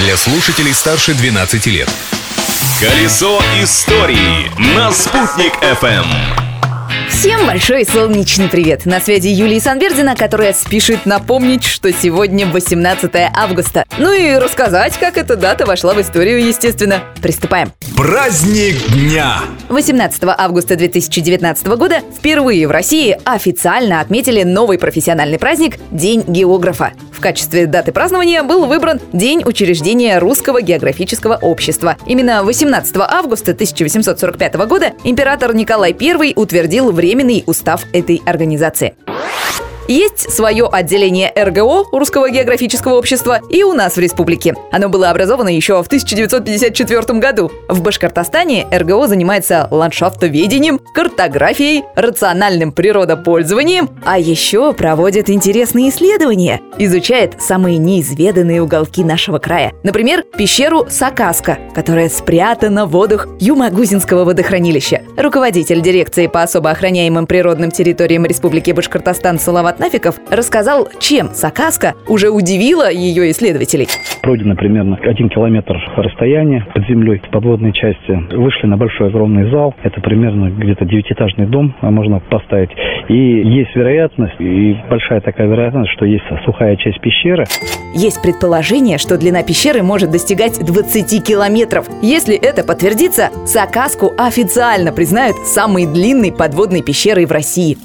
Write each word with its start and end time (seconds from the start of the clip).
для 0.00 0.16
слушателей 0.16 0.72
старше 0.72 1.14
12 1.14 1.66
лет. 1.66 1.88
Колесо 2.80 3.40
истории 3.62 4.50
на 4.74 4.90
«Спутник 4.92 5.52
FM. 5.62 6.06
Всем 7.10 7.46
большой 7.46 7.84
солнечный 7.84 8.48
привет! 8.48 8.86
На 8.86 9.00
связи 9.00 9.28
Юлия 9.28 9.60
Санбердина, 9.60 10.16
которая 10.16 10.54
спешит 10.54 11.04
напомнить, 11.04 11.64
что 11.64 11.92
сегодня 11.92 12.46
18 12.46 13.10
августа. 13.34 13.84
Ну 13.98 14.12
и 14.12 14.36
рассказать, 14.36 14.98
как 14.98 15.18
эта 15.18 15.36
дата 15.36 15.66
вошла 15.66 15.92
в 15.92 16.00
историю, 16.00 16.46
естественно. 16.46 17.02
Приступаем. 17.20 17.70
Праздник 17.94 18.76
дня! 18.92 19.42
18 19.70 20.22
августа 20.36 20.74
2019 20.74 21.66
года 21.68 22.00
впервые 22.16 22.66
в 22.66 22.72
России 22.72 23.16
официально 23.24 24.00
отметили 24.00 24.42
новый 24.42 24.80
профессиональный 24.80 25.38
праздник– 25.38 25.76
День 25.92 26.24
географа. 26.26 26.92
В 27.12 27.20
качестве 27.20 27.66
даты 27.66 27.92
празднования 27.92 28.42
был 28.42 28.66
выбран 28.66 29.00
День 29.12 29.42
учреждения 29.44 30.18
Русского 30.18 30.60
географического 30.60 31.36
общества. 31.36 31.96
Именно 32.04 32.42
18 32.42 32.96
августа 32.96 33.52
1845 33.52 34.54
года 34.66 34.92
император 35.04 35.54
Николай 35.54 35.96
I 36.00 36.32
утвердил 36.34 36.90
временный 36.90 37.44
устав 37.46 37.84
этой 37.92 38.20
организации. 38.26 38.96
Есть 39.90 40.30
свое 40.30 40.68
отделение 40.70 41.32
РГО 41.36 41.86
Русского 41.90 42.30
географического 42.30 42.94
общества 42.94 43.40
и 43.50 43.64
у 43.64 43.72
нас 43.72 43.96
в 43.96 43.98
республике. 43.98 44.54
Оно 44.70 44.88
было 44.88 45.10
образовано 45.10 45.48
еще 45.48 45.82
в 45.82 45.86
1954 45.88 47.18
году. 47.18 47.50
В 47.68 47.82
Башкортостане 47.82 48.68
РГО 48.70 49.08
занимается 49.08 49.66
ландшафтоведением, 49.68 50.78
картографией, 50.94 51.82
рациональным 51.96 52.70
природопользованием, 52.70 53.90
а 54.04 54.16
еще 54.16 54.72
проводит 54.74 55.28
интересные 55.28 55.88
исследования. 55.88 56.60
Изучает 56.78 57.42
самые 57.42 57.78
неизведанные 57.78 58.62
уголки 58.62 59.02
нашего 59.02 59.40
края. 59.40 59.72
Например, 59.82 60.22
пещеру 60.22 60.86
Сакаска, 60.88 61.58
которая 61.74 62.08
спрятана 62.10 62.86
в 62.86 62.92
водах 62.92 63.26
Юмагузинского 63.40 64.22
водохранилища. 64.22 65.02
Руководитель 65.16 65.82
дирекции 65.82 66.28
по 66.28 66.42
особо 66.42 66.70
охраняемым 66.70 67.26
природным 67.26 67.72
территориям 67.72 68.24
Республики 68.24 68.70
Башкортостан 68.70 69.40
Салават 69.40 69.79
Нафиков 69.80 70.16
рассказал, 70.30 70.88
чем 71.00 71.30
Сакаска 71.32 71.94
уже 72.06 72.28
удивила 72.28 72.92
ее 72.92 73.30
исследователей. 73.30 73.88
Пройдено 74.20 74.54
примерно 74.54 74.98
один 75.02 75.30
километр 75.30 75.74
расстояния 75.96 76.66
под 76.74 76.86
землей 76.86 77.22
в 77.26 77.30
подводной 77.30 77.72
части. 77.72 78.12
Вышли 78.36 78.66
на 78.66 78.76
большой 78.76 79.08
огромный 79.08 79.50
зал. 79.50 79.74
Это 79.82 80.02
примерно 80.02 80.50
где-то 80.50 80.84
девятиэтажный 80.84 81.46
дом 81.46 81.74
а 81.80 81.90
можно 81.90 82.20
поставить. 82.20 82.68
И 83.08 83.14
есть 83.14 83.74
вероятность, 83.74 84.38
и 84.38 84.76
большая 84.90 85.22
такая 85.22 85.48
вероятность, 85.48 85.92
что 85.92 86.04
есть 86.04 86.24
сухая 86.44 86.76
часть 86.76 87.00
пещеры. 87.00 87.46
Есть 87.94 88.20
предположение, 88.20 88.98
что 88.98 89.16
длина 89.16 89.42
пещеры 89.42 89.82
может 89.82 90.10
достигать 90.10 90.60
20 90.62 91.26
километров. 91.26 91.88
Если 92.02 92.36
это 92.36 92.66
подтвердится, 92.66 93.30
Сакаску 93.46 94.12
официально 94.18 94.92
признают 94.92 95.36
самой 95.46 95.86
длинной 95.86 96.32
подводной 96.32 96.82
пещерой 96.82 97.24
в 97.24 97.32
России. 97.32 97.78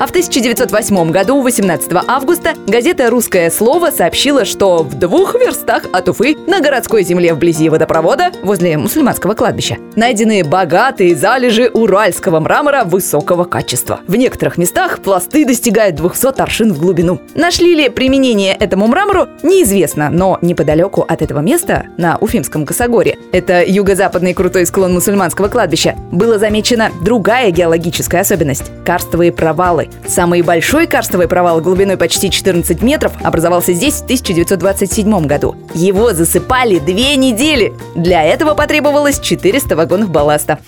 А 0.00 0.06
в 0.06 0.10
1908 0.10 1.10
году, 1.10 1.42
18 1.42 1.90
августа, 2.06 2.54
газета 2.68 3.10
«Русское 3.10 3.50
слово» 3.50 3.90
сообщила, 3.90 4.44
что 4.44 4.84
в 4.84 4.94
двух 4.96 5.34
верстах 5.34 5.86
от 5.92 6.08
Уфы 6.08 6.36
на 6.46 6.60
городской 6.60 7.02
земле 7.02 7.34
вблизи 7.34 7.68
водопровода, 7.68 8.30
возле 8.44 8.78
мусульманского 8.78 9.34
кладбища, 9.34 9.78
найдены 9.96 10.44
богатые 10.44 11.16
залежи 11.16 11.68
уральского 11.68 12.38
мрамора 12.38 12.84
высокого 12.84 13.42
качества. 13.42 13.98
В 14.06 14.14
некоторых 14.14 14.56
местах 14.56 15.00
пласты 15.00 15.44
достигают 15.44 15.96
200 15.96 16.40
аршин 16.40 16.72
в 16.72 16.78
глубину. 16.78 17.20
Нашли 17.34 17.74
ли 17.74 17.88
применение 17.88 18.54
этому 18.54 18.86
мрамору, 18.86 19.26
неизвестно, 19.42 20.10
но 20.10 20.38
неподалеку 20.42 21.04
от 21.08 21.22
этого 21.22 21.40
места, 21.40 21.86
на 21.96 22.18
Уфимском 22.18 22.66
Косогоре, 22.66 23.18
это 23.32 23.64
юго-западный 23.64 24.34
крутой 24.34 24.64
склон 24.66 24.94
мусульманского 24.94 25.48
кладбища, 25.48 25.96
была 26.12 26.38
замечена 26.38 26.92
другая 27.02 27.50
геологическая 27.50 28.20
особенность– 28.20 28.70
карстовые 28.86 29.32
провалы. 29.32 29.87
Самый 30.06 30.42
большой 30.42 30.86
карстовый 30.86 31.28
провал 31.28 31.60
глубиной 31.60 31.96
почти 31.96 32.30
14 32.30 32.82
метров 32.82 33.12
образовался 33.22 33.72
здесь 33.72 33.94
в 33.94 34.04
1927 34.04 35.26
году. 35.26 35.56
Его 35.74 36.12
засыпали 36.12 36.78
две 36.78 37.16
недели. 37.16 37.74
Для 37.94 38.24
этого 38.24 38.54
потребовалось 38.54 39.20
400 39.20 39.76
вагонов 39.76 40.10
балласта. 40.10 40.58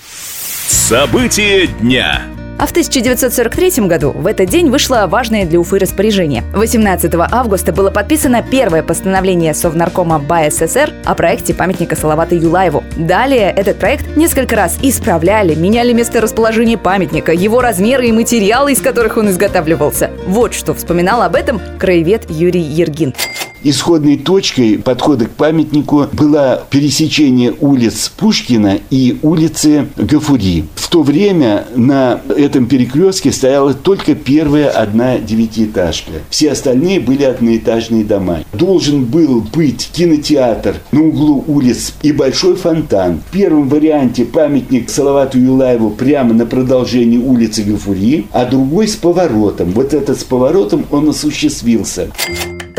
События 0.68 1.66
дня. 1.66 2.22
А 2.60 2.66
в 2.66 2.72
1943 2.72 3.86
году 3.86 4.10
в 4.10 4.26
этот 4.26 4.50
день 4.50 4.68
вышло 4.68 5.06
важное 5.08 5.46
для 5.46 5.58
Уфы 5.58 5.78
распоряжение. 5.78 6.44
18 6.52 7.10
августа 7.14 7.72
было 7.72 7.90
подписано 7.90 8.42
первое 8.42 8.82
постановление 8.82 9.54
Совнаркома 9.54 10.18
БАССР 10.18 10.92
о 11.06 11.14
проекте 11.14 11.54
памятника 11.54 11.96
Салавата 11.96 12.34
Юлаеву. 12.34 12.84
Далее 12.98 13.50
этот 13.50 13.78
проект 13.78 14.14
несколько 14.14 14.56
раз 14.56 14.76
исправляли, 14.82 15.54
меняли 15.54 15.94
место 15.94 16.20
расположения 16.20 16.76
памятника, 16.76 17.32
его 17.32 17.62
размеры 17.62 18.08
и 18.08 18.12
материалы, 18.12 18.72
из 18.72 18.82
которых 18.82 19.16
он 19.16 19.30
изготавливался. 19.30 20.10
Вот 20.26 20.52
что 20.52 20.74
вспоминал 20.74 21.22
об 21.22 21.36
этом 21.36 21.62
краевед 21.78 22.28
Юрий 22.28 22.60
Ергин. 22.60 23.14
Исходной 23.62 24.16
точкой 24.16 24.78
подхода 24.78 25.26
к 25.26 25.30
памятнику 25.30 26.06
было 26.12 26.64
пересечение 26.70 27.54
улиц 27.60 28.10
Пушкина 28.16 28.78
и 28.90 29.18
улицы 29.22 29.88
Гафури. 29.96 30.64
В 30.74 30.88
то 30.88 31.02
время 31.02 31.66
на 31.76 32.20
этом 32.36 32.66
перекрестке 32.66 33.32
стояла 33.32 33.74
только 33.74 34.14
первая 34.14 34.70
одна 34.70 35.18
девятиэтажка. 35.18 36.12
Все 36.30 36.52
остальные 36.52 37.00
были 37.00 37.24
одноэтажные 37.24 38.04
дома. 38.04 38.40
Должен 38.52 39.04
был 39.04 39.42
быть 39.42 39.90
кинотеатр 39.92 40.76
на 40.90 41.02
углу 41.02 41.44
улиц 41.46 41.92
и 42.02 42.12
большой 42.12 42.56
фонтан. 42.56 43.20
В 43.28 43.32
первом 43.32 43.68
варианте 43.68 44.24
памятник 44.24 44.90
Салавату 44.90 45.38
Юлаеву 45.38 45.90
прямо 45.90 46.32
на 46.32 46.46
продолжении 46.46 47.18
улицы 47.18 47.62
Гафури, 47.62 48.26
а 48.32 48.46
другой 48.46 48.88
с 48.88 48.96
поворотом. 48.96 49.72
Вот 49.72 49.94
этот 49.94 50.18
с 50.18 50.24
поворотом 50.24 50.86
он 50.90 51.10
осуществился. 51.10 52.10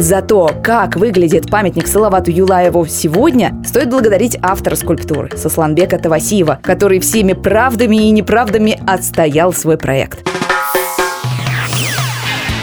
За 0.01 0.23
то, 0.23 0.50
как 0.63 0.95
выглядит 0.95 1.51
памятник 1.51 1.85
Салавату 1.85 2.31
Юлаеву 2.31 2.88
сегодня, 2.88 3.56
стоит 3.63 3.91
благодарить 3.91 4.35
автора 4.41 4.75
скульптуры 4.75 5.29
Сосланбека 5.38 6.00
Тавасиева, 6.00 6.59
который 6.63 7.00
всеми 7.00 7.34
правдами 7.34 8.07
и 8.07 8.09
неправдами 8.09 8.81
отстоял 8.88 9.53
свой 9.53 9.78
проект. 9.78 10.28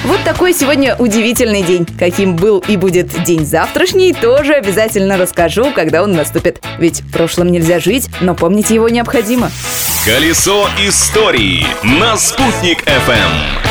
Вот 0.03 0.19
такой 0.25 0.53
сегодня 0.53 0.97
удивительный 0.97 1.63
день. 1.63 1.87
Каким 1.97 2.35
был 2.35 2.59
и 2.67 2.77
будет 2.77 3.23
день 3.23 3.47
завтрашний, 3.47 4.13
тоже 4.15 4.55
обязательно 4.55 5.17
расскажу, 5.17 5.71
когда 5.73 6.03
он 6.03 6.15
наступит. 6.15 6.61
Ведь 6.81 7.03
в 7.03 7.13
прошлом 7.13 7.53
нельзя 7.53 7.79
жить, 7.79 8.09
но 8.21 8.35
помнить 8.35 8.71
его 8.71 8.89
необходимо. 8.89 9.53
Колесо 10.05 10.67
истории 10.85 11.65
на 11.85 12.17
«Спутник 12.17 12.83
FM. 12.83 13.68